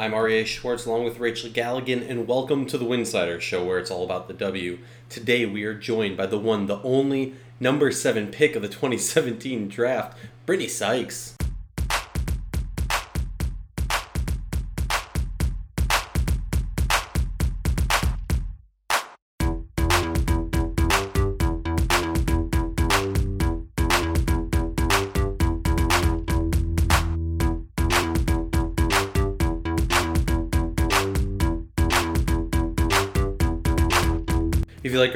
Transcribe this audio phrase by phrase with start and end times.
[0.00, 3.90] I'm Aryeh Schwartz along with Rachel Galligan, and welcome to the Winsider Show where it's
[3.90, 4.78] all about the W.
[5.08, 9.66] Today we are joined by the one, the only number seven pick of the 2017
[9.66, 10.16] draft,
[10.46, 11.37] Brittney Sykes.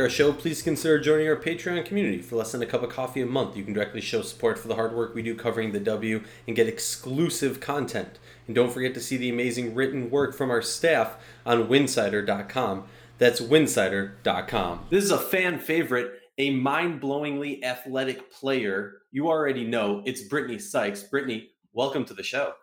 [0.02, 2.20] Our show, please consider joining our Patreon community.
[2.23, 4.66] For less than a cup of coffee a month, you can directly show support for
[4.66, 8.19] the hard work we do covering the W and get exclusive content.
[8.48, 12.83] And don't forget to see the amazing written work from our staff on winsider.com.
[13.19, 14.87] That's winsider.com.
[14.91, 19.02] This is a fan favorite, a mind blowingly athletic player.
[19.12, 21.05] You already know it's Brittney Sykes.
[21.05, 22.55] Brittney, welcome to the show.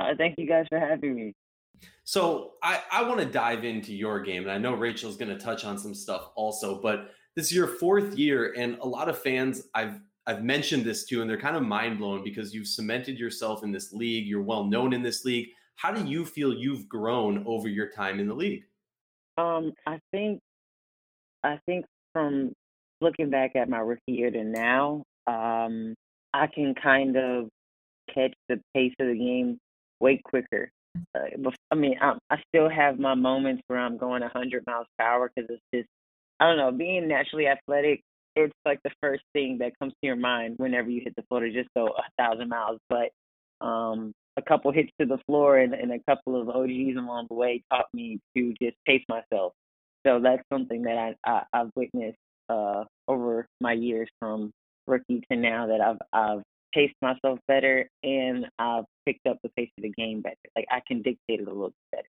[0.00, 1.34] Uh, thank you guys for having me.
[2.04, 5.44] So I, I want to dive into your game, and I know Rachel's going to
[5.44, 6.80] touch on some stuff also.
[6.80, 11.04] But this is your fourth year, and a lot of fans I've I've mentioned this
[11.06, 14.26] to, and they're kind of mind blown because you've cemented yourself in this league.
[14.26, 15.48] You're well known in this league.
[15.76, 18.64] How do you feel you've grown over your time in the league?
[19.36, 20.40] Um, I think
[21.42, 22.52] I think from
[23.00, 25.94] looking back at my rookie year to now, um,
[26.32, 27.48] I can kind of
[28.12, 29.58] catch the pace of the game
[30.00, 30.70] way quicker
[31.14, 35.04] uh, I mean, I, I still have my moments where I'm going 100 miles per
[35.04, 35.88] hour because it's just,
[36.40, 38.02] I don't know, being naturally athletic,
[38.34, 41.40] it's like the first thing that comes to your mind whenever you hit the floor
[41.40, 42.78] to just go a thousand miles.
[42.88, 43.10] But
[43.66, 47.34] um, a couple hits to the floor and, and a couple of OGs along the
[47.36, 49.52] way taught me to just pace myself.
[50.06, 54.52] So that's something that I, I I've witnessed uh, over my years from
[54.86, 56.42] rookie to now that I've I've
[56.74, 60.36] paced myself better and I've picked up the pace of the game better.
[60.54, 62.08] Like I can dictate it a little bit better.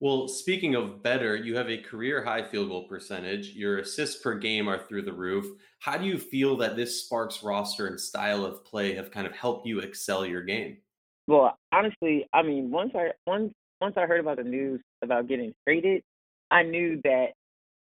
[0.00, 3.50] Well, speaking of better, you have a career high field goal percentage.
[3.50, 5.46] Your assists per game are through the roof.
[5.78, 9.32] How do you feel that this Sparks roster and style of play have kind of
[9.32, 10.78] helped you excel your game?
[11.28, 15.54] Well, honestly, I mean, once I once once I heard about the news about getting
[15.64, 16.02] traded,
[16.50, 17.34] I knew that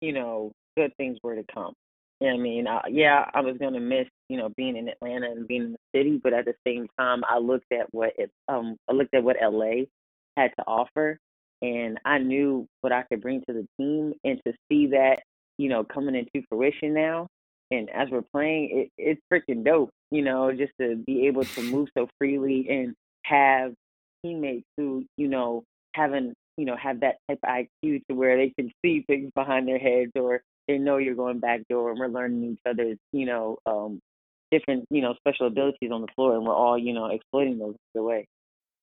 [0.01, 1.75] you know good things were to come.
[2.23, 5.63] I mean, uh, yeah, I was gonna miss, you know, being in Atlanta and being
[5.63, 8.93] in the city, but at the same time, I looked at what it, um, I
[8.93, 9.85] looked at what LA
[10.37, 11.19] had to offer,
[11.63, 15.23] and I knew what I could bring to the team, and to see that,
[15.59, 17.29] you know, coming into fruition now,
[17.71, 21.63] and as we're playing, it, it's freaking dope, you know, just to be able to
[21.63, 22.95] move so freely and
[23.25, 23.73] have
[24.25, 28.53] teammates who, you know, haven't, you know, have that type of IQ to where they
[28.59, 32.09] can see things behind their heads or they know you're going back door and we're
[32.09, 34.01] learning each other's, you know, um,
[34.57, 37.77] different, you know, special abilities on the floor and we're all, you know, exploiting those
[37.95, 38.27] the way.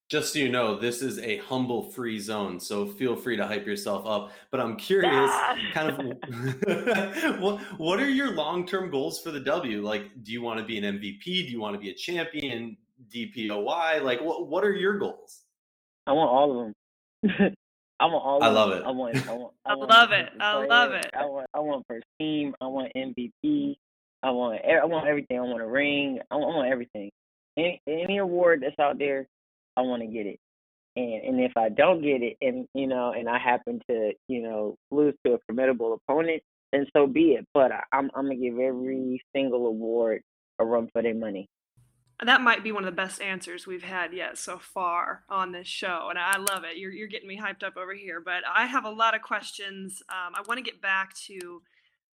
[0.09, 3.65] Just so you know, this is a humble free zone, so feel free to hype
[3.65, 4.33] yourself up.
[4.51, 5.55] But I'm curious, ah!
[5.73, 9.81] kind of, what what are your long term goals for the W?
[9.81, 11.23] Like, do you want to be an MVP?
[11.23, 12.75] Do you want to be a champion?
[13.09, 14.01] DPOY?
[14.03, 15.43] Like, what what are your goals?
[16.07, 16.73] I want all of
[17.31, 17.55] them.
[17.99, 18.43] I want all.
[18.43, 18.83] I love it.
[18.83, 19.27] I want.
[19.27, 19.53] I want.
[19.65, 20.29] I, want love it.
[20.39, 21.09] I love it.
[21.13, 21.47] I want.
[21.53, 22.55] I want first team.
[22.59, 23.75] I want MVP.
[24.23, 24.61] I want.
[24.65, 25.37] I want everything.
[25.37, 26.19] I want a ring.
[26.29, 27.11] I want, I want everything.
[27.57, 29.27] Any any award that's out there,
[29.75, 30.39] I want to get it.
[30.95, 34.41] And and if I don't get it, and you know, and I happen to you
[34.43, 37.45] know lose to a formidable opponent, then so be it.
[37.53, 40.21] But I, I'm I'm gonna give every single award
[40.59, 41.47] a run for their money
[42.23, 45.67] that might be one of the best answers we've had yet so far on this
[45.67, 48.65] show and i love it you're, you're getting me hyped up over here but i
[48.65, 51.61] have a lot of questions um, i want to get back to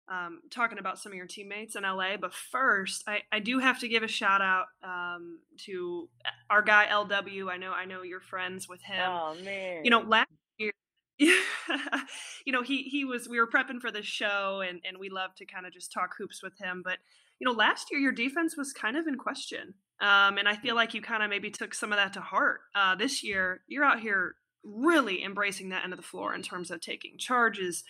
[0.07, 3.79] um, talking about some of your teammates in la but first i, I do have
[3.79, 6.09] to give a shout out um, to
[6.49, 9.05] our guy lw i know i know you're friends with him.
[9.09, 9.83] Oh man.
[9.83, 10.71] You know last year
[11.19, 15.33] you know he he was we were prepping for the show and and we love
[15.35, 16.97] to kind of just talk hoops with him but
[17.39, 20.75] you know last year your defense was kind of in question um, and I feel
[20.75, 22.61] like you kind of maybe took some of that to heart.
[22.75, 26.69] Uh, this year, you're out here really embracing that end of the floor in terms
[26.69, 27.83] of taking charges,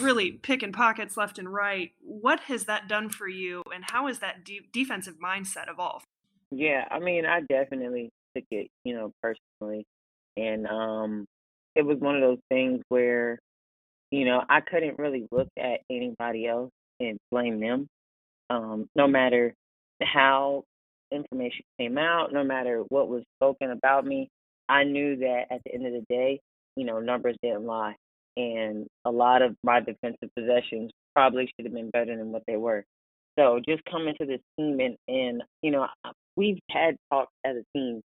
[0.00, 1.92] really picking pockets left and right.
[2.00, 6.06] What has that done for you, and how has that de- defensive mindset evolved?
[6.50, 9.84] Yeah, I mean, I definitely took it, you know, personally,
[10.36, 11.26] and um,
[11.74, 13.38] it was one of those things where,
[14.10, 17.86] you know, I couldn't really look at anybody else and blame them,
[18.50, 19.54] um, no matter
[20.02, 20.64] how
[21.12, 24.28] information came out, no matter what was spoken about me,
[24.68, 26.40] I knew that at the end of the day,
[26.76, 27.96] you know, numbers didn't lie.
[28.36, 32.56] And a lot of my defensive possessions probably should have been better than what they
[32.56, 32.84] were.
[33.38, 35.86] So just coming to this team and, and you know,
[36.36, 38.00] we've had talks as a team,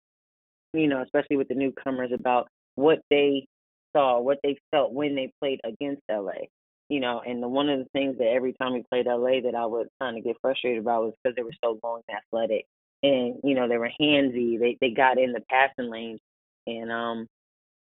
[0.73, 3.47] you know, especially with the newcomers about what they
[3.95, 6.47] saw, what they felt when they played against LA.
[6.89, 9.55] You know, and the, one of the things that every time we played LA that
[9.57, 12.67] I would kind of get frustrated about was because they were so long and athletic,
[13.05, 14.59] and you know they were handsy.
[14.59, 16.19] They they got in the passing lanes,
[16.67, 17.29] and um,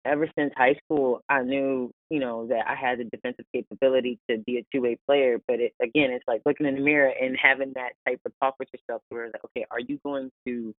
[0.05, 4.39] ever since high school, I knew you know that I had the defensive capability to
[4.47, 5.39] be a two way player.
[5.47, 8.55] But it, again, it's like looking in the mirror and having that type of talk
[8.59, 10.75] with yourself, where it's like, okay, are you going to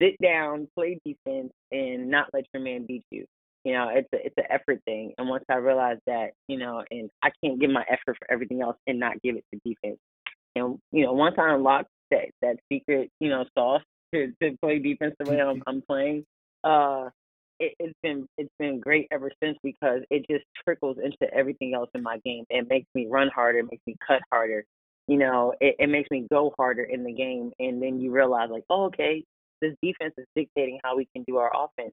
[0.00, 3.24] sit down, play defense, and not let your man beat you?
[3.64, 5.12] You know, it's a it's an effort thing.
[5.18, 8.62] And once I realized that, you know, and I can't give my effort for everything
[8.62, 9.98] else and not give it to defense.
[10.56, 13.82] And you know, once I unlocked that that secret, you know, sauce
[14.14, 16.24] to to play defense the way I'm I'm playing,
[16.64, 17.10] uh,
[17.60, 21.90] it, it's been it's been great ever since because it just trickles into everything else
[21.94, 22.44] in my game.
[22.50, 24.64] It makes me run harder, it makes me cut harder.
[25.06, 28.48] You know, it, it makes me go harder in the game, and then you realize
[28.50, 29.24] like, oh, okay,
[29.60, 31.92] this defense is dictating how we can do our offense.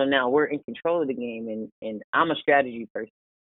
[0.00, 3.10] So now we're in control of the game, and and I'm a strategy person.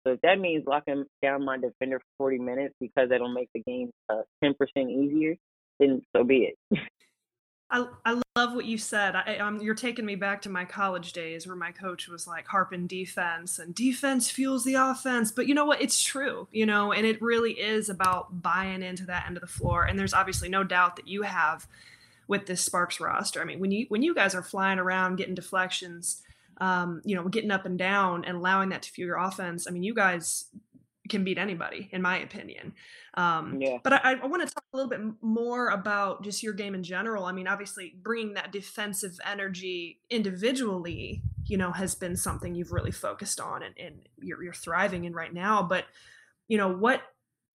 [0.07, 3.63] So if that means locking down my defender for 40 minutes because that'll make the
[3.63, 5.35] game uh, 10% easier,
[5.81, 6.81] then so be it.
[7.71, 9.15] I, I love what you said.
[9.15, 12.47] I, um, you're taking me back to my college days where my coach was like
[12.47, 15.31] harping defense and defense fuels the offense.
[15.33, 15.83] But you know what?
[15.83, 19.47] It's true, you know, and it really is about buying into that end of the
[19.47, 19.85] floor.
[19.85, 21.67] And there's obviously no doubt that you have
[22.27, 23.43] with this Sparks roster.
[23.43, 26.23] I mean, when you when you guys are flying around getting deflections,
[26.59, 29.67] um, you know, getting up and down and allowing that to fuel your offense.
[29.67, 30.47] I mean, you guys
[31.09, 32.75] can beat anybody, in my opinion.
[33.15, 33.79] Um, yeah.
[33.83, 36.83] But I, I want to talk a little bit more about just your game in
[36.83, 37.25] general.
[37.25, 42.91] I mean, obviously, bringing that defensive energy individually, you know, has been something you've really
[42.91, 45.63] focused on and, and you're, you're thriving in right now.
[45.63, 45.85] But,
[46.47, 47.03] you know, what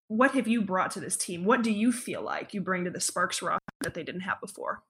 [0.09, 1.45] what have you brought to this team?
[1.45, 4.41] What do you feel like you bring to the Sparks roster that they didn't have
[4.41, 4.83] before?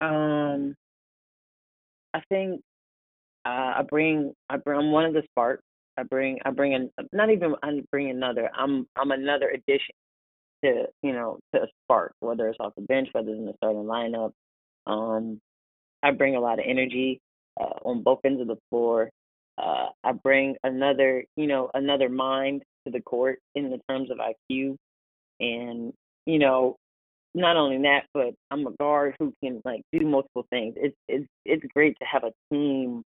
[0.00, 0.76] Um,
[2.14, 2.60] I think
[3.44, 5.62] uh, I bring I bring I'm one of the Sparks.
[5.98, 8.50] I bring I bring in not even I bring another.
[8.56, 9.94] I'm I'm another addition
[10.64, 13.54] to you know to a spark, whether it's off the bench, whether it's in the
[13.56, 14.32] starting lineup.
[14.86, 15.40] Um,
[16.02, 17.20] I bring a lot of energy
[17.60, 19.10] uh, on both ends of the floor.
[19.58, 24.18] Uh, I bring another you know another mind to the court in the terms of
[24.18, 24.76] IQ,
[25.40, 25.92] and
[26.26, 26.76] you know
[27.34, 30.74] not only that, but I'm a guard who can like do multiple things.
[30.76, 33.02] It's it's it's great to have a team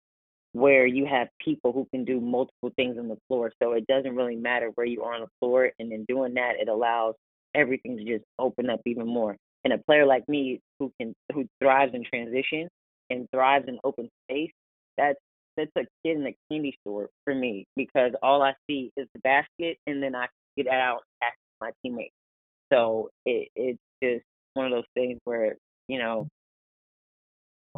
[0.57, 3.53] where you have people who can do multiple things on the floor.
[3.63, 5.71] So it doesn't really matter where you are on the floor.
[5.79, 7.15] And in doing that, it allows
[7.55, 9.37] everything to just open up even more.
[9.65, 12.69] And a player like me who can who thrives in transition
[13.11, 14.53] and thrives in open space,
[14.97, 15.19] that's
[15.59, 19.21] that's a kid in a candy store for me because all I see is the
[19.21, 20.27] basket and then I
[20.57, 22.15] get out and ask my teammates.
[22.73, 24.25] So it it's just
[24.55, 25.57] one of those things where,
[25.89, 26.29] you know,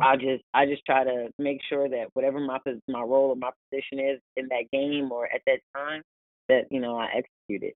[0.02, 2.58] I just I just try to make sure that whatever my
[2.88, 6.02] my role or my position is in that game or at that time,
[6.48, 7.74] that you know I execute it.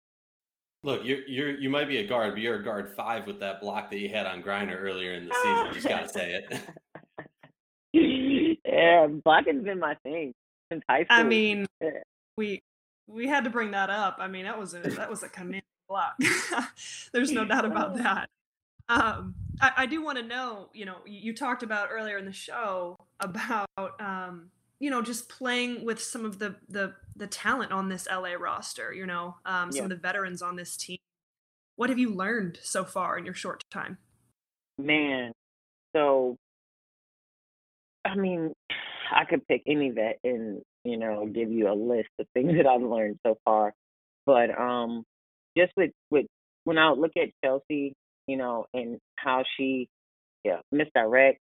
[0.85, 3.61] Look, you're you're you might be a guard, but you're a guard five with that
[3.61, 5.75] block that you had on Griner earlier in the season.
[5.75, 6.43] Just gotta say
[7.93, 8.59] it.
[8.65, 10.33] yeah, blocking's been my thing
[10.71, 11.17] since high school.
[11.19, 11.67] I mean,
[12.37, 12.63] we
[13.07, 14.17] we had to bring that up.
[14.19, 16.17] I mean, that was a that was a command block.
[17.13, 18.29] There's no doubt about that.
[18.89, 22.33] Um, I, I do want to know, you know, you, talked about earlier in the
[22.33, 23.69] show about,
[24.01, 24.51] um,
[24.81, 28.93] you know, just playing with some of the the the talent on this LA roster.
[28.93, 29.83] You know, um, some yeah.
[29.85, 30.99] of the veterans on this team.
[31.77, 33.99] What have you learned so far in your short time?
[34.79, 35.33] Man,
[35.95, 36.37] so
[38.05, 38.53] I mean,
[39.15, 42.67] I could pick any vet and you know give you a list of things that
[42.67, 43.73] I've learned so far,
[44.27, 45.05] but um,
[45.57, 46.27] just with with
[46.65, 47.95] when I look at Chelsea
[48.27, 49.89] you know, and how she
[50.45, 51.39] yeah, misdirects,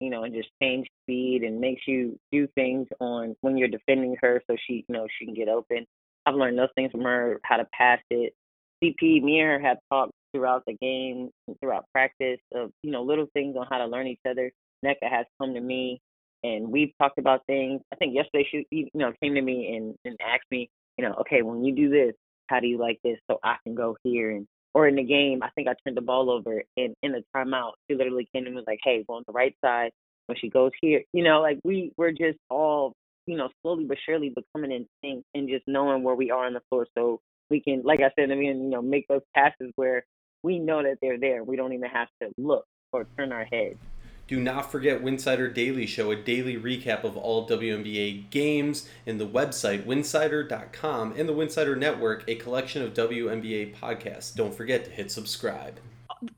[0.00, 4.16] you know, and just change speed and makes you do things on when you're defending
[4.20, 5.86] her so she, you know, she can get open.
[6.26, 8.34] I've learned those things from her, how to pass it.
[8.82, 13.26] CP, me and her have talked throughout the game, throughout practice of, you know, little
[13.32, 14.50] things on how to learn each other.
[14.84, 16.00] Nneka has come to me
[16.42, 17.80] and we've talked about things.
[17.92, 21.14] I think yesterday she, you know, came to me and, and asked me, you know,
[21.20, 22.14] okay, when you do this,
[22.48, 25.42] how do you like this so I can go here and or in the game,
[25.42, 28.54] I think I turned the ball over and in the timeout, she literally came and
[28.54, 29.92] was like, Hey, go on the right side
[30.26, 31.02] when she goes here.
[31.12, 32.94] You know, like we we're just all,
[33.26, 36.54] you know, slowly but surely becoming in sync and just knowing where we are on
[36.54, 39.70] the floor so we can like I said, I mean, you know, make those passes
[39.76, 40.04] where
[40.42, 41.44] we know that they're there.
[41.44, 43.78] We don't even have to look or turn our heads.
[44.26, 49.26] Do not forget Winsider Daily Show, a daily recap of all WNBA games, and the
[49.26, 54.34] website winsider.com and the Winsider Network, a collection of WNBA podcasts.
[54.34, 55.78] Don't forget to hit subscribe.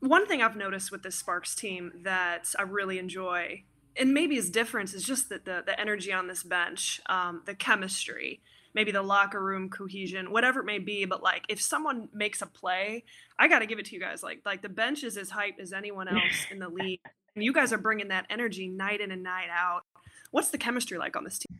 [0.01, 3.63] One thing I've noticed with this Sparks team that I really enjoy
[3.99, 7.55] and maybe his difference is just that the the energy on this bench, um, the
[7.55, 8.41] chemistry,
[8.77, 11.03] maybe the locker room cohesion, whatever it may be.
[11.05, 13.03] But like, if someone makes a play,
[13.39, 14.21] I got to give it to you guys.
[14.21, 16.99] Like, like the bench is as hype as anyone else in the league.
[17.33, 19.81] And you guys are bringing that energy night in and night out.
[20.29, 21.57] What's the chemistry like on this team?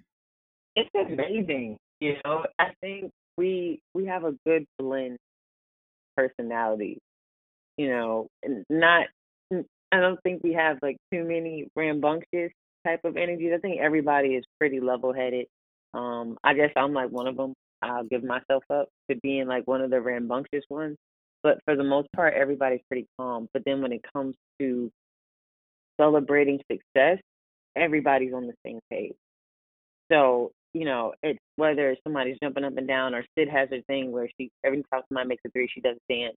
[0.75, 1.77] It's amazing.
[1.99, 5.17] You know, I think we we have a good blend
[6.15, 6.99] personality.
[7.77, 9.07] You know, and not
[9.51, 12.51] I don't think we have like too many rambunctious
[12.85, 13.53] type of energies.
[13.55, 15.47] I think everybody is pretty level headed.
[15.93, 17.53] Um, I guess I'm like one of them.
[17.81, 20.97] I'll give myself up to being like one of the rambunctious ones.
[21.43, 23.47] But for the most part, everybody's pretty calm.
[23.53, 24.91] But then when it comes to
[25.99, 27.19] celebrating success,
[27.75, 29.15] everybody's on the same page.
[30.11, 34.11] So, you know, it's whether somebody's jumping up and down or Sid has her thing
[34.11, 36.35] where she every time somebody makes a three, she does a dance,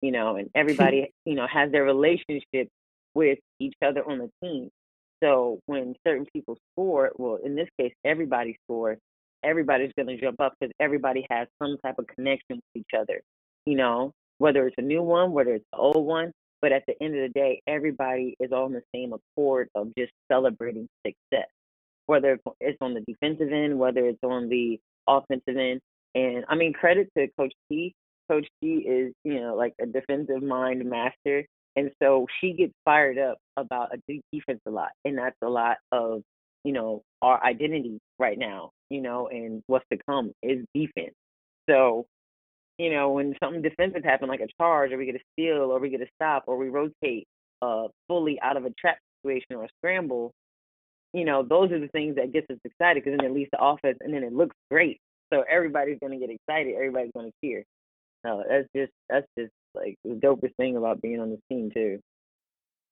[0.00, 2.68] you know, and everybody, you know, has their relationship
[3.14, 4.70] with each other on the team.
[5.22, 8.98] So when certain people score, well, in this case, everybody scores.
[9.44, 13.20] Everybody's going to jump up because everybody has some type of connection with each other.
[13.66, 16.94] You know, whether it's a new one, whether it's an old one, but at the
[17.02, 21.48] end of the day, everybody is on the same accord of just celebrating success,
[22.06, 25.80] whether it's on the defensive end, whether it's on the offensive end.
[26.14, 27.94] And I mean, credit to Coach T.
[28.30, 31.46] Coach T is, you know, like a defensive mind master.
[31.76, 34.90] And so she gets fired up about a defense a lot.
[35.04, 36.22] And that's a lot of,
[36.64, 41.14] you know, our identity right now, you know, and what's to come is defense.
[41.68, 42.06] So,
[42.78, 45.78] you know, when something defensive happens, like a charge, or we get a steal, or
[45.78, 47.26] we get a stop, or we rotate
[47.62, 50.32] uh, fully out of a trap situation or a scramble,
[51.12, 53.62] you know, those are the things that gets us excited because then it leads to
[53.62, 54.98] offense and then it looks great.
[55.32, 56.74] So everybody's going to get excited.
[56.74, 57.64] Everybody's going to cheer.
[58.24, 62.00] No, that's just that's just like the dopest thing about being on this team too.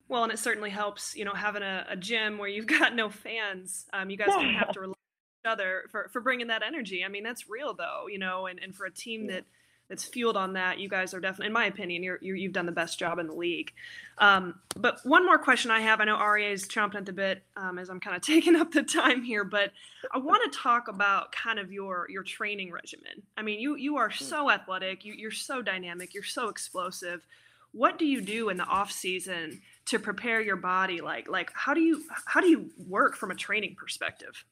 [0.08, 3.10] Well, and it certainly helps, you know, having a, a gym where you've got no
[3.10, 3.86] fans.
[3.92, 7.04] Um, you guys don't have to rely on each other for, for bringing that energy.
[7.04, 9.36] I mean, that's real though, you know, and, and for a team yeah.
[9.36, 9.44] that
[9.88, 12.66] that's fueled on that, you guys are definitely, in my opinion, you're, you have done
[12.66, 13.72] the best job in the league.
[14.18, 17.42] Um, but one more question I have, I know Aryeh is chomping at the bit
[17.56, 19.72] um, as I'm kind of taking up the time here, but
[20.12, 23.22] I want to talk about kind of your your training regimen.
[23.36, 27.26] I mean, you you are so athletic, you, you're so dynamic, you're so explosive.
[27.72, 31.00] What do you do in the off season to prepare your body?
[31.00, 34.44] Like like how do you how do you work from a training perspective?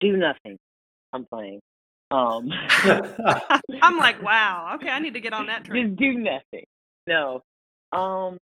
[0.00, 0.58] Do nothing.
[1.12, 1.60] I'm playing.
[2.10, 2.50] Um,
[3.82, 5.90] I'm like, wow, okay, I need to get on that train.
[5.90, 6.64] Just do nothing.
[7.06, 7.42] No.
[7.92, 8.38] Um,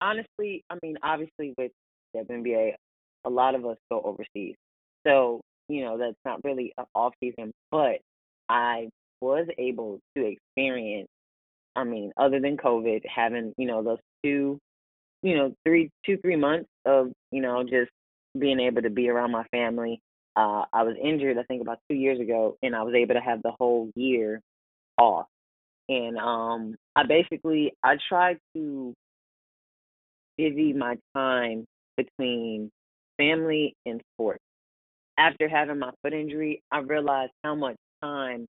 [0.00, 1.72] honestly, I mean, obviously with
[2.14, 2.72] the WNBA,
[3.24, 4.56] a lot of us go overseas,
[5.06, 7.52] so you know that's not really an off season.
[7.70, 7.98] But
[8.48, 8.88] I
[9.20, 11.08] was able to experience.
[11.74, 14.58] I mean, other than COVID, having you know those two,
[15.22, 17.90] you know, three, two, three months of you know just
[18.38, 20.00] being able to be around my family,
[20.36, 23.20] uh, I was injured, I think about two years ago, and I was able to
[23.20, 24.40] have the whole year
[24.98, 25.26] off.
[25.88, 28.92] And um, I basically I tried to
[30.36, 31.64] busy my time
[31.96, 32.70] between
[33.16, 34.42] family and sports.
[35.18, 38.46] After having my foot injury, I realized how much time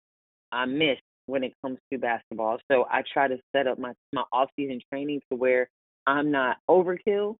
[0.51, 2.57] I missed when it comes to basketball.
[2.71, 5.67] So I try to set up my my off season training to where
[6.07, 7.35] I'm not overkill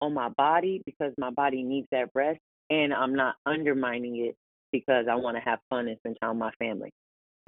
[0.00, 2.38] on my body because my body needs that rest
[2.70, 4.36] and I'm not undermining it
[4.72, 6.90] because I want to have fun and spend time with my family.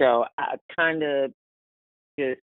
[0.01, 1.31] So I kind of
[2.19, 2.41] just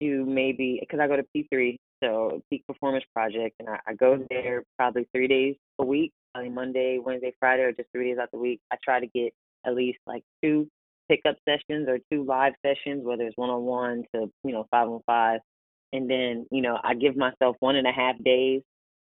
[0.00, 4.24] do maybe because I go to P3, so Peak Performance Project, and I, I go
[4.30, 8.30] there probably three days a week, probably Monday, Wednesday, Friday, or just three days out
[8.30, 8.60] the week.
[8.70, 9.32] I try to get
[9.66, 10.68] at least like two
[11.08, 14.88] pickup sessions or two live sessions, whether it's one on one to you know five
[14.88, 15.40] on five,
[15.92, 18.62] and then you know I give myself one and a half days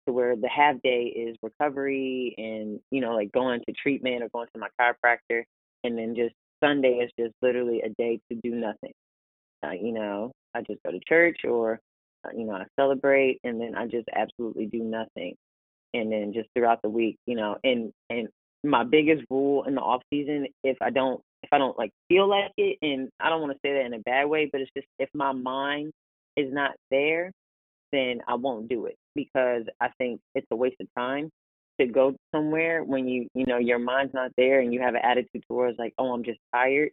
[0.08, 4.30] to where the half day is recovery and you know like going to treatment or
[4.30, 5.44] going to my chiropractor
[5.84, 8.94] and then just sunday is just literally a day to do nothing.
[9.64, 11.80] Uh, you know i just go to church or
[12.26, 15.36] uh, you know i celebrate and then i just absolutely do nothing.
[15.94, 18.28] And then just throughout the week you know and and
[18.64, 22.30] my biggest rule in the off season if i don't if i don't like feel
[22.30, 24.72] like it and i don't want to say that in a bad way but it's
[24.76, 25.92] just if my mind
[26.38, 27.32] is not there
[27.92, 31.30] then I won't do it because I think it's a waste of time
[31.80, 35.02] to go somewhere when you you know your mind's not there and you have an
[35.04, 36.92] attitude towards like oh I'm just tired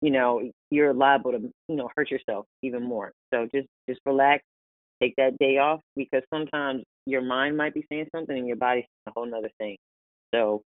[0.00, 3.12] you know you're liable to you know hurt yourself even more.
[3.32, 4.44] So just just relax
[5.02, 8.84] take that day off because sometimes your mind might be saying something and your body's
[9.06, 9.76] a whole nother thing.
[10.34, 10.62] So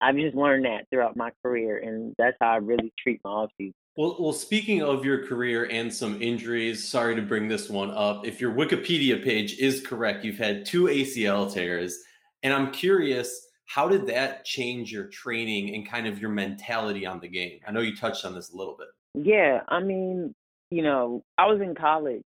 [0.00, 3.50] I've just learned that throughout my career and that's how I really treat my off
[3.58, 7.90] season well, well, speaking of your career and some injuries, sorry to bring this one
[7.90, 8.24] up.
[8.24, 11.98] If your Wikipedia page is correct, you've had two ACL tears,
[12.44, 17.18] and I'm curious how did that change your training and kind of your mentality on
[17.18, 17.58] the game?
[17.66, 18.86] I know you touched on this a little bit.
[19.14, 20.32] Yeah, I mean,
[20.70, 22.22] you know, I was in college,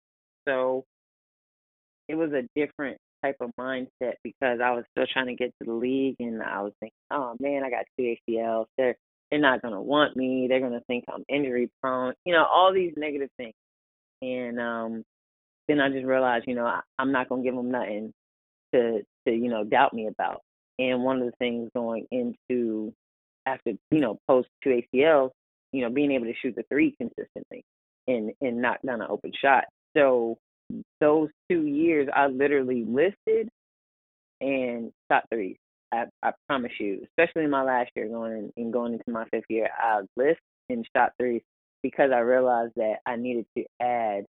[0.46, 0.84] so
[2.10, 5.66] it was a different type of mindset because I was still trying to get to
[5.66, 8.66] the league, and I was thinking, oh man, I got two ACLs.
[8.78, 8.98] They're
[9.32, 10.48] they're not gonna want me.
[10.50, 12.14] They're gonna think I'm injury prone.
[12.26, 13.56] You know, all these negative things.
[14.22, 15.04] And um,
[15.68, 18.14] then I just realized, you know, I, I'm not gonna give them nothing
[18.74, 20.42] to to you know doubt me about.
[20.80, 22.94] And one of the things going into
[23.46, 25.32] after you know post two ACLs,
[25.72, 27.64] you know, being able to shoot the three consistently
[28.08, 29.66] and and knock down an open shot.
[29.96, 30.38] So
[31.00, 33.50] those two years, I literally listed
[34.42, 35.58] and shot threes.
[35.92, 39.46] I, I promise you, especially in my last year, going and going into my fifth
[39.50, 41.42] year, I list and shot threes
[41.84, 44.26] because I realized that I needed to add,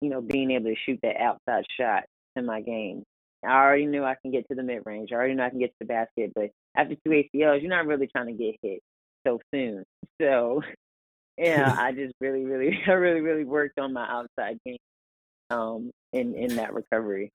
[0.00, 2.04] you know, being able to shoot that outside shot
[2.36, 3.04] to my game.
[3.44, 5.10] I already knew I can get to the mid range.
[5.12, 7.86] I already knew I can get to the basket, but after two ACLs, you're not
[7.86, 8.80] really trying to get hit
[9.26, 9.84] so soon.
[10.20, 10.62] So,
[11.36, 14.78] yeah, I just really, really, I really, really worked on my outside game,
[15.50, 17.30] um, in in that recovery.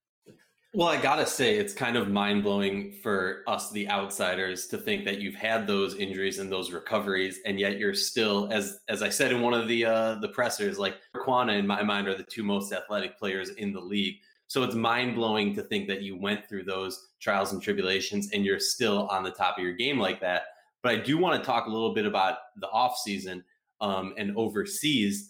[0.75, 5.05] Well, I gotta say, it's kind of mind blowing for us, the outsiders, to think
[5.05, 9.09] that you've had those injuries and those recoveries, and yet you're still, as as I
[9.09, 12.23] said in one of the uh, the pressers, like Quana in my mind are the
[12.23, 14.15] two most athletic players in the league.
[14.47, 18.43] So it's mind blowing to think that you went through those trials and tribulations, and
[18.43, 20.43] you're still on the top of your game like that.
[20.81, 23.43] But I do want to talk a little bit about the off season
[23.79, 25.29] um, and overseas.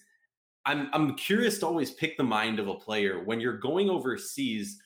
[0.65, 4.79] I'm I'm curious to always pick the mind of a player when you're going overseas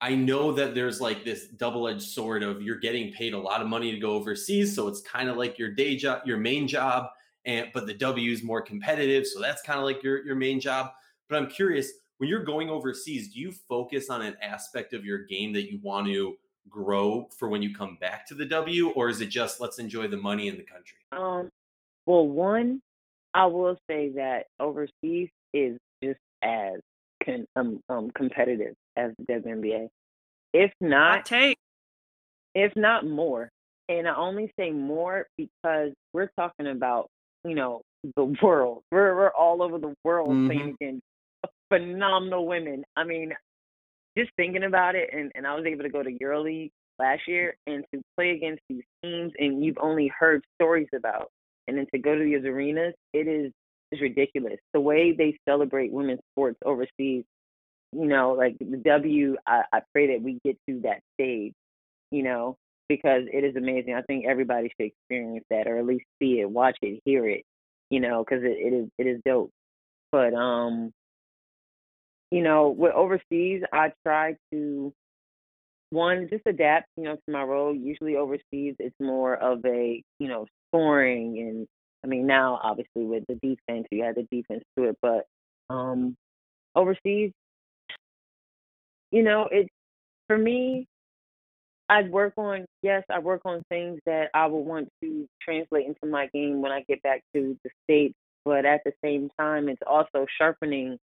[0.00, 3.68] I know that there's like this double-edged sword of you're getting paid a lot of
[3.68, 7.08] money to go overseas, so it's kind of like your day job, your main job,
[7.44, 10.58] and but the W is more competitive, so that's kind of like your your main
[10.60, 10.92] job.
[11.28, 15.18] But I'm curious, when you're going overseas, do you focus on an aspect of your
[15.18, 16.36] game that you want to
[16.68, 20.08] grow for when you come back to the W, or is it just let's enjoy
[20.08, 20.98] the money in the country?
[21.12, 21.50] Um,
[22.06, 22.80] well, one,
[23.34, 26.80] I will say that overseas is just as
[27.24, 29.88] con, um, um, competitive as the WNBA.
[30.52, 31.58] If not, take.
[32.54, 33.50] if not more.
[33.88, 37.08] And I only say more because we're talking about,
[37.44, 37.82] you know,
[38.16, 38.82] the world.
[38.90, 40.46] We're we're all over the world mm-hmm.
[40.46, 41.02] playing against
[41.72, 42.84] phenomenal women.
[42.96, 43.32] I mean,
[44.16, 47.54] just thinking about it, and, and I was able to go to EuroLeague last year
[47.66, 51.30] and to play against these teams, and you've only heard stories about,
[51.68, 53.52] and then to go to these arenas, it is
[53.92, 54.58] is ridiculous.
[54.72, 57.24] The way they celebrate women's sports overseas
[57.92, 61.52] you know, like the W, I, I pray that we get to that stage,
[62.10, 62.56] you know,
[62.88, 63.94] because it is amazing.
[63.94, 67.44] I think everybody should experience that or at least see it, watch it, hear it,
[67.90, 69.50] you know, because it, it is it is dope.
[70.12, 70.92] But um,
[72.30, 74.92] you know, with overseas, I try to
[75.90, 77.74] one just adapt, you know, to my role.
[77.74, 81.66] Usually overseas, it's more of a you know scoring and
[82.04, 85.26] I mean now obviously with the defense, you had the defense to it, but
[85.68, 86.16] um
[86.74, 87.32] overseas
[89.10, 89.68] you know, it
[90.26, 90.86] for me,
[91.88, 96.06] I work on yes, I work on things that I will want to translate into
[96.06, 98.14] my game when I get back to the states.
[98.44, 100.96] But at the same time, it's also sharpening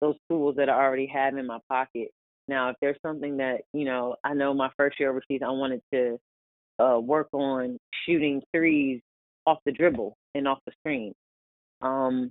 [0.00, 2.10] those tools that I already have in my pocket.
[2.46, 5.80] Now, if there's something that you know, I know my first year overseas, I wanted
[5.92, 6.18] to
[6.78, 9.00] uh, work on shooting threes
[9.46, 11.12] off the dribble and off the screen.
[11.82, 12.30] Um,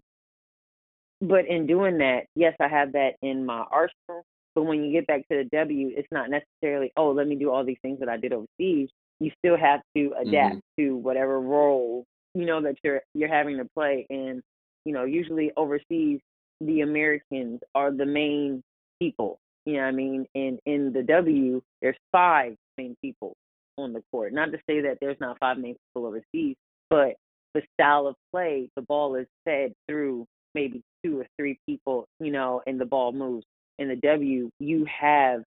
[1.22, 4.24] but in doing that, yes, I have that in my arsenal.
[4.56, 7.50] But when you get back to the W, it's not necessarily, oh, let me do
[7.50, 8.90] all these things that I did overseas.
[9.20, 10.82] You still have to adapt mm-hmm.
[10.82, 14.06] to whatever role you know that you're you're having to play.
[14.10, 14.42] And
[14.86, 16.20] you know, usually overseas,
[16.62, 18.62] the Americans are the main
[19.02, 19.40] people.
[19.66, 20.26] You know what I mean?
[20.36, 23.36] And in the W, there's five main people
[23.78, 24.34] on the court.
[24.34, 26.56] Not to say that there's not five main people overseas,
[26.90, 27.16] but
[27.54, 32.32] the style of play, the ball is fed through maybe two or three people, you
[32.32, 33.46] know, and the ball moves
[33.80, 35.44] in the W, you have,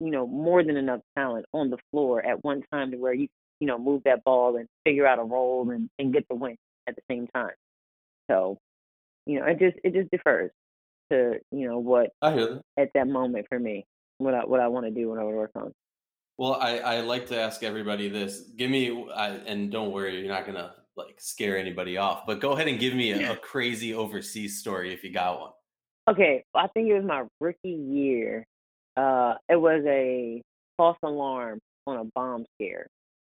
[0.00, 3.28] you know, more than enough talent on the floor at one time to where you,
[3.60, 6.56] you know, move that ball and figure out a role and, and get the win
[6.86, 7.52] at the same time.
[8.30, 8.58] So,
[9.26, 10.50] you know, it just it just differs
[11.10, 12.62] to, you know, what I hear that.
[12.76, 13.84] at that moment for me,
[14.18, 15.72] what I what I want to do when I work on.
[16.38, 18.40] Well, I, I like to ask everybody this.
[18.56, 22.26] Give me, I, and don't worry, you're not gonna like scare anybody off.
[22.26, 25.50] But go ahead and give me a, a crazy overseas story if you got one.
[26.08, 28.46] Okay, I think it was my rookie year.
[28.96, 30.42] Uh, it was a
[30.76, 32.88] false alarm on a bomb scare.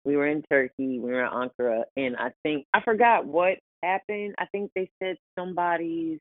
[0.04, 4.34] We were in Turkey, we were in Ankara, and I think I forgot what happened.
[4.38, 6.18] I think they said somebody's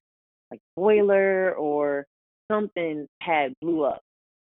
[0.52, 2.06] like boiler or
[2.52, 4.02] something had blew up,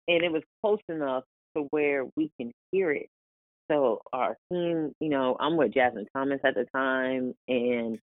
[0.07, 1.23] and it was close enough
[1.55, 3.07] to where we can hear it.
[3.73, 7.99] So our team, you know, I'm with Jasmine Thomas at the time, and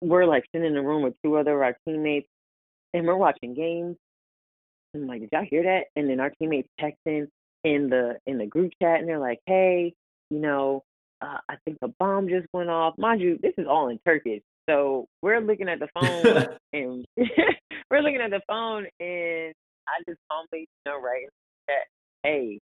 [0.00, 2.28] we're like sitting in a room with two other of our teammates,
[2.92, 3.96] and we're watching games.
[4.92, 5.84] And I'm like, did y'all hear that?
[5.96, 7.26] And then our teammates texting
[7.64, 9.94] in the in the group chat, and they're like, hey,
[10.30, 10.82] you know,
[11.22, 12.94] uh, I think the bomb just went off.
[12.98, 17.04] Mind you, this is all in Turkish, so we're looking at the phone, and
[17.90, 19.54] we're looking at the phone, and
[19.88, 21.26] I just calmly, you know, right
[21.68, 21.84] that,
[22.24, 22.58] hey,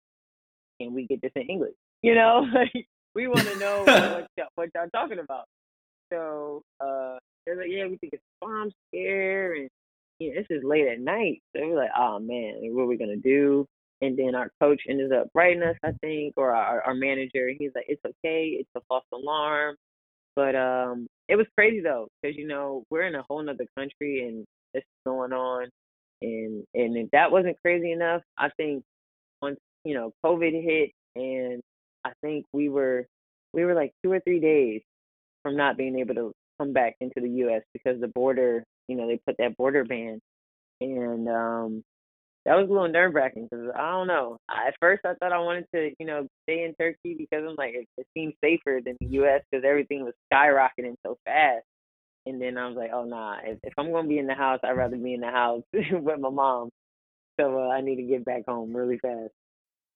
[0.80, 1.74] can we get this in English?
[2.02, 5.46] You know, like we want to know what y'all, what y'all talking about.
[6.12, 9.70] So uh, they're like, yeah, we think it's bomb scare, and
[10.20, 11.42] you know, this is late at night.
[11.56, 13.66] So we're like, oh man, what are we gonna do?
[14.02, 17.50] And then our coach ended up writing us, I think, or our, our manager.
[17.58, 19.76] He's like, it's okay, it's a false alarm.
[20.36, 24.28] But um, it was crazy though, because you know we're in a whole nother country
[24.28, 25.68] and this is going on,
[26.22, 28.84] and and if that wasn't crazy enough, I think
[29.42, 31.62] once you know COVID hit, and
[32.06, 33.06] I think we were
[33.54, 34.82] we were like two or three days
[35.44, 37.62] from not being able to come back into the U.S.
[37.74, 40.20] because the border, you know, they put that border ban,
[40.82, 41.84] and um,
[42.46, 44.38] that was a little nerve wracking because I don't know.
[44.50, 47.76] At first, I thought I wanted to, you know, stay in Turkey because I'm like
[47.76, 49.42] it, it seems safer than the U.S.
[49.52, 51.64] because everything was skyrocketing so fast.
[52.26, 54.60] And then I was like, oh nah, if, if I'm gonna be in the house,
[54.64, 56.70] I'd rather be in the house with my mom.
[57.40, 59.32] So uh, I need to get back home really fast.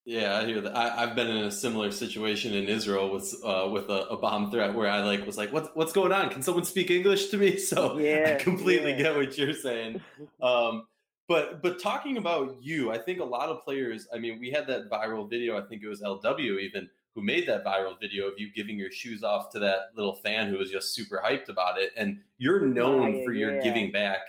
[0.06, 0.76] Yeah, I hear that.
[0.76, 4.52] I, have been in a similar situation in Israel with uh, with a, a, bomb
[4.52, 6.30] threat where I like was like, "What's what's going on?
[6.30, 8.98] Can someone speak English to me?" So yeah, I completely yeah.
[8.98, 10.02] get what you're saying.
[10.42, 10.88] Um,
[11.30, 14.08] but but talking about you, I think a lot of players.
[14.14, 15.58] I mean, we had that viral video.
[15.58, 18.92] I think it was LW even who made that viral video of you giving your
[18.92, 21.92] shoes off to that little fan who was just super hyped about it.
[21.96, 24.20] And you're known yeah, for your giving back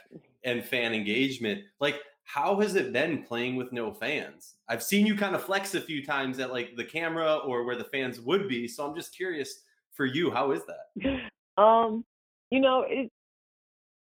[0.45, 1.63] and fan engagement.
[1.81, 4.55] Like how has it been playing with no fans?
[4.69, 7.77] I've seen you kind of flex a few times at like the camera or where
[7.77, 8.67] the fans would be.
[8.67, 11.31] So I'm just curious for you, how is that?
[11.57, 12.05] Um,
[12.51, 13.09] you know, it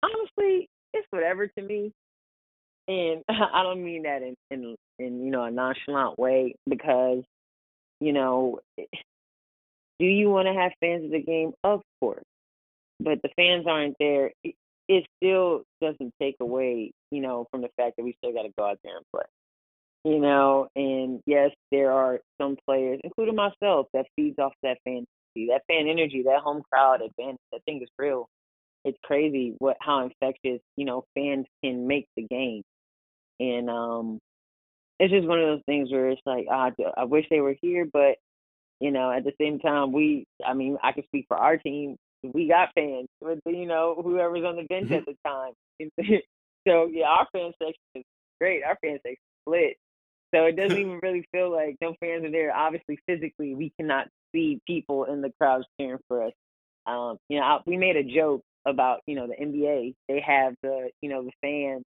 [0.03, 1.93] honestly, it's whatever to me.
[2.89, 7.23] And I don't mean that in, in in you know a nonchalant way because
[8.01, 11.53] you know, do you want to have fans at the game?
[11.63, 12.25] Of course,
[13.01, 14.33] but the fans aren't there
[14.89, 18.53] it still doesn't take away, you know, from the fact that we still got to
[18.59, 19.25] go out there and play.
[20.05, 25.07] You know, and yes, there are some players, including myself, that feeds off that fan
[25.35, 27.41] that fan energy, that home crowd advantage.
[27.53, 28.29] That thing is real.
[28.85, 32.63] It's crazy what how infectious you know fans can make the game,
[33.41, 34.19] and um,
[35.01, 37.87] it's just one of those things where it's like ah, I wish they were here,
[37.91, 38.17] but
[38.81, 41.97] you know, at the same time, we, I mean, I can speak for our team
[42.33, 44.95] we got fans with you know whoever's on the bench mm-hmm.
[44.95, 45.53] at the time.
[46.67, 48.05] so yeah, our fan section is
[48.41, 48.63] great.
[48.65, 49.77] Our fan section is split.
[50.35, 52.55] So it doesn't even really feel like no fans are there.
[52.55, 56.33] Obviously, physically, we cannot see people in the crowds cheering for us.
[56.87, 59.95] Um, you know, I, we made a joke about you know the NBA.
[60.09, 61.85] They have the you know the fans,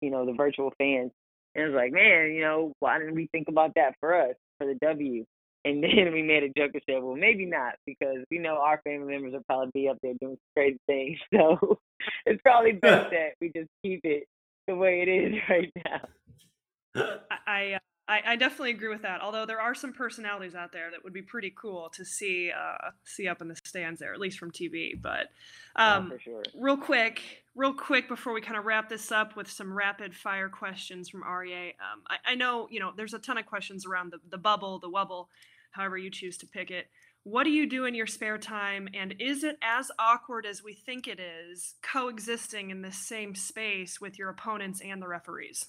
[0.00, 1.12] you know the virtual fans,
[1.54, 4.66] and it's like, man, you know, why didn't we think about that for us for
[4.66, 5.24] the W?
[5.64, 8.80] And then we made a joke and said, well, maybe not, because we know our
[8.84, 11.18] family members will probably be up there doing crazy things.
[11.34, 11.78] So
[12.26, 14.24] it's probably best that we just keep it
[14.66, 17.10] the way it is right now.
[17.46, 19.20] I, I, I definitely agree with that.
[19.22, 22.90] Although there are some personalities out there that would be pretty cool to see uh,
[23.04, 25.00] see up in the stands there, at least from TV.
[25.00, 25.28] But
[25.76, 26.42] um, oh, sure.
[26.54, 27.22] real quick,
[27.54, 31.22] real quick before we kind of wrap this up with some rapid fire questions from
[31.22, 31.68] Aryeh.
[31.70, 34.78] Um, I, I, know you know there's a ton of questions around the the bubble,
[34.78, 35.28] the wubble
[35.74, 36.86] however you choose to pick it.
[37.24, 38.88] What do you do in your spare time?
[38.92, 44.00] And is it as awkward as we think it is coexisting in the same space
[44.00, 45.66] with your opponents and the referees?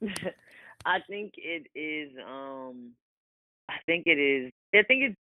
[0.84, 2.92] I think it is um
[3.68, 5.16] I think it is I think it's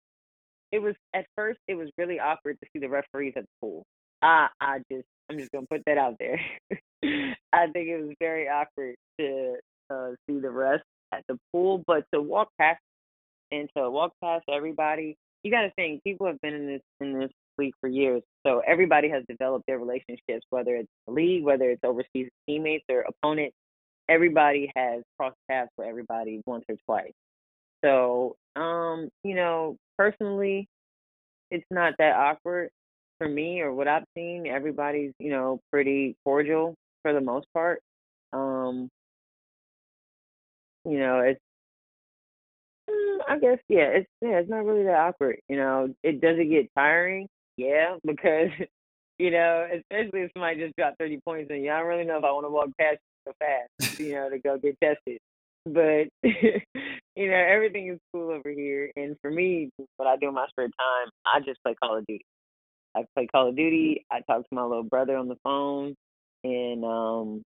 [0.70, 3.86] it was at first it was really awkward to see the referees at the pool.
[4.22, 6.40] I I just I'm just gonna put that out there.
[7.02, 9.56] I think it was very awkward to
[9.90, 12.80] uh, see the rest at the pool, but to walk past
[13.50, 15.16] and to walk past everybody.
[15.42, 18.62] You got to think people have been in this in this league for years, so
[18.66, 23.54] everybody has developed their relationships, whether it's the league, whether it's overseas teammates or opponents.
[24.08, 27.12] Everybody has crossed paths with everybody once or twice.
[27.84, 30.66] So, um, you know, personally,
[31.50, 32.70] it's not that awkward
[33.18, 34.46] for me or what I've seen.
[34.46, 37.80] Everybody's, you know, pretty cordial for the most part.
[38.32, 38.88] Um,
[40.84, 41.40] you know, it's
[43.28, 45.40] I guess yeah, it's yeah, it's not really that awkward.
[45.48, 47.28] You know, it does it get tiring?
[47.56, 48.48] Yeah, because
[49.18, 52.18] you know, especially if somebody just got thirty points and you, I don't really know
[52.18, 55.18] if I want to walk past so fast, you know, to go get tested.
[55.66, 58.90] but you know everything is cool over here.
[58.96, 62.06] And for me, what I do in my spare time, I just play Call of
[62.06, 62.24] Duty.
[62.96, 64.04] I play Call of Duty.
[64.10, 65.94] I talk to my little brother on the phone,
[66.44, 67.42] and um,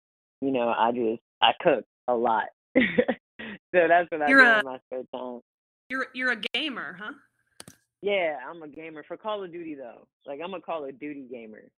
[0.41, 2.45] you know, I just I cook a lot.
[2.77, 2.81] so
[3.73, 5.41] that's what you're I do a, in my spare time.
[5.89, 7.13] You're you're a gamer, huh?
[8.01, 10.07] Yeah, I'm a gamer for Call of Duty though.
[10.25, 11.71] Like I'm a Call of Duty gamer.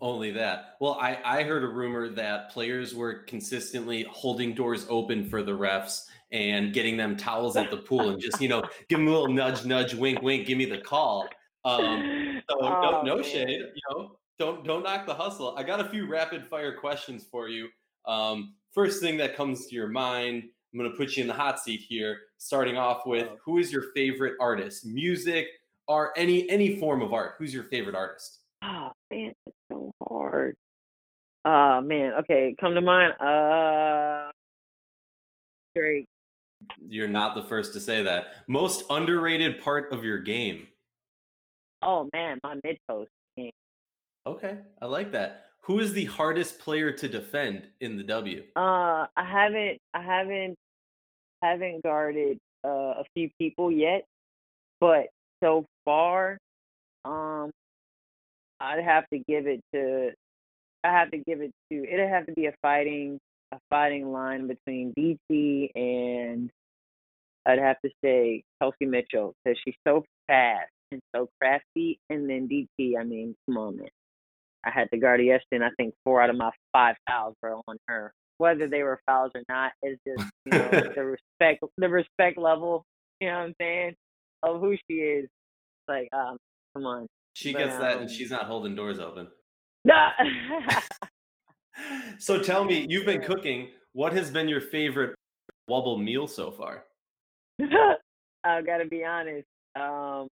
[0.00, 0.76] Only that.
[0.80, 5.52] Well, I, I heard a rumor that players were consistently holding doors open for the
[5.52, 9.10] refs and getting them towels at the pool and just, you know, give them a
[9.10, 11.28] little nudge, nudge, wink, wink, give me the call.
[11.64, 15.54] Um, so oh, no, no shade, you know, don't don't knock the hustle.
[15.56, 17.68] I got a few rapid fire questions for you.
[18.06, 21.34] Um, first thing that comes to your mind, I'm going to put you in the
[21.34, 22.18] hot seat here.
[22.36, 23.38] Starting off with, oh.
[23.44, 24.84] who is your favorite artist?
[24.84, 25.46] Music,
[25.86, 27.34] or any any form of art.
[27.38, 28.40] Who's your favorite artist?
[28.62, 30.56] Oh man, it's so hard.
[31.44, 33.12] Uh man, okay, come to mind.
[33.20, 34.30] Uh
[35.76, 36.06] Drake.
[36.88, 38.28] You're not the first to say that.
[38.48, 40.66] Most underrated part of your game.
[41.82, 43.52] Oh man, my mid post game.
[44.26, 45.42] Okay, I like that.
[45.60, 48.44] Who is the hardest player to defend in the W?
[48.54, 50.56] Uh, I haven't, I haven't,
[51.50, 52.68] haven't guarded uh,
[53.00, 54.04] a few people yet,
[54.80, 55.06] but
[55.42, 56.38] so far,
[57.04, 57.50] um,
[58.60, 60.10] I'd have to give it to,
[60.82, 61.84] I have to give it to.
[61.84, 63.18] It'd have to be a fighting,
[63.52, 66.50] a fighting line between DT and
[67.46, 71.98] I'd have to say Kelsey Mitchell because she's so fast and so crafty.
[72.08, 73.88] And then DT, I mean, come on, man.
[74.64, 77.56] I had to guard yesterday, and I think four out of my five fouls were
[77.68, 78.12] on her.
[78.38, 82.84] Whether they were fouls or not, is just you know the respect, the respect level.
[83.20, 83.94] You know what I'm saying
[84.42, 85.28] of who she is.
[85.88, 86.36] Like, um,
[86.74, 87.06] come on.
[87.34, 89.28] She but, gets that, and um she's not holding doors open.
[89.86, 90.12] Nah.
[92.18, 93.68] so tell me, you've been cooking.
[93.92, 95.14] What has been your favorite
[95.68, 96.84] wubble meal so far?
[97.60, 99.44] I gotta be honest.
[99.76, 100.28] Um,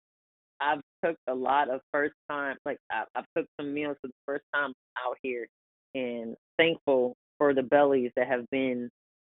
[0.60, 4.14] I've cooked a lot of first time, like I, I've cooked some meals for the
[4.26, 5.46] first time out here,
[5.94, 8.90] and thankful for the bellies that have been,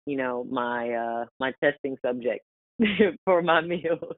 [0.07, 2.45] you know, my uh my testing subject
[3.25, 4.17] for my meals.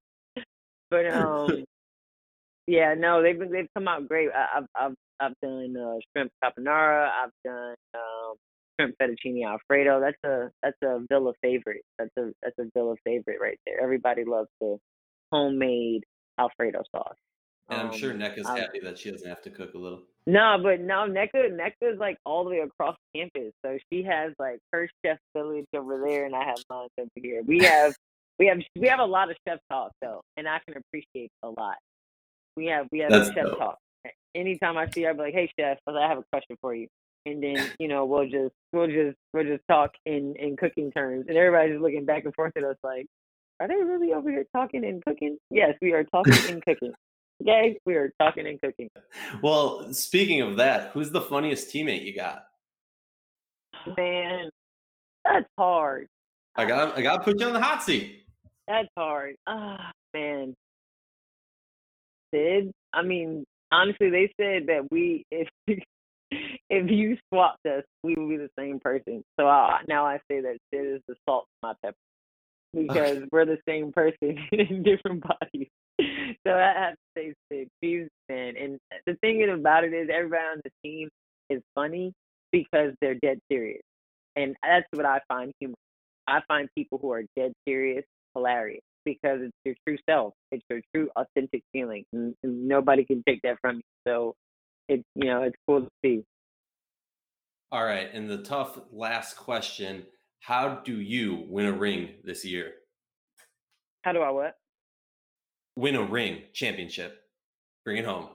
[0.91, 1.65] but um,
[2.67, 4.29] yeah, no, they've they've come out great.
[4.35, 7.09] I, I've I've I've done uh, shrimp carbonara.
[7.09, 8.35] I've done um,
[8.79, 10.01] shrimp fettuccine alfredo.
[10.01, 11.83] That's a that's a Villa favorite.
[11.99, 13.81] That's a that's a Villa favorite right there.
[13.83, 14.79] Everybody loves the
[15.33, 16.05] homemade
[16.39, 17.17] Alfredo sauce.
[17.73, 20.03] And I'm sure um, Nneka's I, happy that she doesn't have to cook a little.
[20.27, 23.53] No, but no, Nneka Nneka is like all the way across campus.
[23.65, 27.43] So she has like her chef village over there and I have mine over here.
[27.45, 27.95] We have
[28.39, 31.49] we have we have a lot of chef talk though, and I can appreciate a
[31.49, 31.77] lot.
[32.57, 33.59] We have we have That's chef dope.
[33.59, 33.79] talk.
[34.35, 36.87] Anytime I see her, I'll be like, "Hey chef, I have a question for you,"
[37.27, 41.27] and then you know we'll just we'll just we'll just talk in in cooking terms,
[41.29, 43.07] and everybody's just looking back and forth at us like,
[43.61, 45.37] are they really over here talking and cooking?
[45.51, 46.93] Yes, we are talking and cooking.
[47.41, 48.89] Okay, we are talking and cooking.
[49.43, 52.45] Well, speaking of that, who's the funniest teammate you got?
[53.97, 54.51] Man,
[55.25, 56.07] that's hard.
[56.55, 58.25] I got I got to put you on the hot seat.
[58.69, 59.35] That's hard.
[59.47, 60.55] Ah, oh, man.
[62.33, 65.49] Sid, I mean, honestly, they said that we if
[66.31, 69.23] if you swapped us, we would be the same person.
[69.39, 71.97] So I, now I say that Sid is the salt to my pepper
[72.75, 75.69] because we're the same person in different bodies.
[76.47, 76.95] So I
[77.83, 78.55] have to say Sid, he's man.
[78.57, 81.09] And the thing about it is everybody on the team
[81.51, 82.13] is funny
[82.53, 83.83] because they're dead serious.
[84.37, 85.75] And that's what I find humor.
[86.29, 90.35] I find people who are dead serious hilarious because it's your true self.
[90.51, 92.05] It's your true authentic feeling.
[92.13, 93.83] And, and nobody can take that from you.
[94.07, 94.35] So
[94.89, 96.25] it's you know, it's cool to see.
[97.73, 98.09] All right.
[98.13, 100.05] And the tough last question
[100.41, 102.73] how do you win a ring this year?
[104.03, 104.57] How do I what?
[105.77, 107.23] Win a ring championship.
[107.85, 108.29] Bring it home.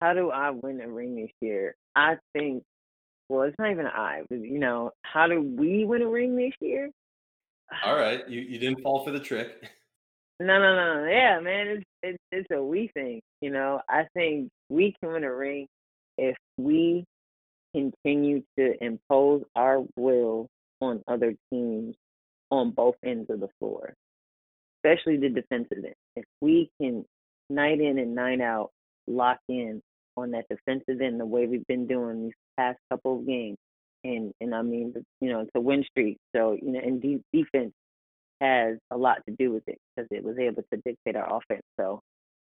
[0.00, 1.74] How do I win a ring this year?
[1.96, 2.62] I think,
[3.28, 6.52] well, it's not even I, but, you know, how do we win a ring this
[6.60, 6.90] year?
[7.84, 8.28] All right.
[8.28, 9.70] You, you didn't fall for the trick.
[10.40, 11.04] No, no, no.
[11.10, 13.20] Yeah, man, it's, it's, it's a we thing.
[13.40, 15.66] You know, I think we can win a ring
[16.16, 17.04] if we
[17.74, 20.46] continue to impose our will
[20.80, 21.96] on other teams
[22.52, 23.94] on both ends of the floor,
[24.76, 25.94] especially the defensive end.
[26.14, 27.04] If we can
[27.50, 28.70] night in and night out
[29.06, 29.82] lock in
[30.16, 33.56] on that defensive end the way we've been doing these past couple of games,
[34.04, 36.18] and and I mean, you know, it's a win streak.
[36.34, 37.72] So you know, and de- defense
[38.40, 41.62] has a lot to do with it because it was able to dictate our offense.
[41.78, 42.00] So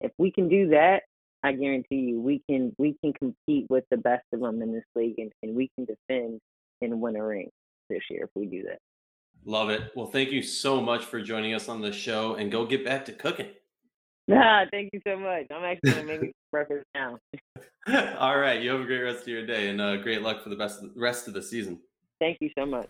[0.01, 1.03] if we can do that,
[1.43, 4.83] I guarantee you we can we can compete with the best of them in this
[4.95, 6.39] league, and, and we can defend
[6.81, 7.49] and win a ring
[7.89, 8.79] this year if we do that.
[9.45, 9.91] Love it.
[9.95, 13.05] Well, thank you so much for joining us on the show and go get back
[13.05, 13.47] to cooking.
[14.31, 15.45] Ah, thank you so much.
[15.51, 17.17] I'm actually gonna make breakfast now.
[18.17, 18.61] All right.
[18.61, 20.83] You have a great rest of your day and uh, great luck for the best
[20.95, 21.79] rest of the season.
[22.19, 22.87] Thank you so much.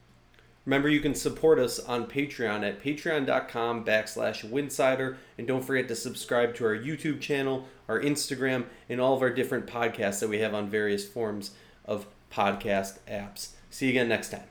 [0.66, 5.16] Remember, you can support us on Patreon at patreon.com backslash winsider.
[5.38, 9.30] And don't forget to subscribe to our YouTube channel, our Instagram, and all of our
[9.30, 11.52] different podcasts that we have on various forms
[11.86, 13.52] of podcast apps.
[13.70, 14.44] See you again next time.